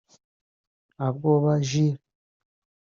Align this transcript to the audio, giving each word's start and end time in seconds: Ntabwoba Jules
Ntabwoba 0.95 1.51
Jules 1.67 1.99